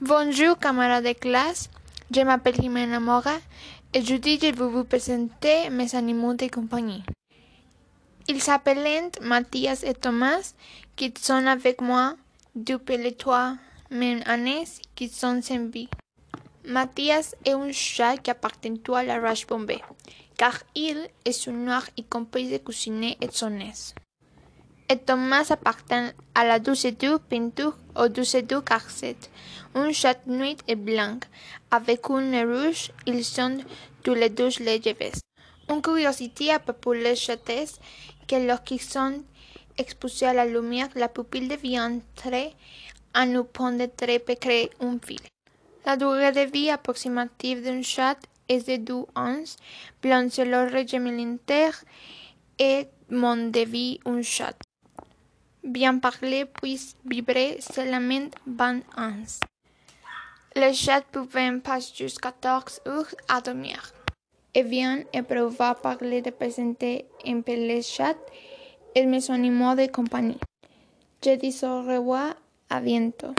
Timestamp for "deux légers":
34.30-34.96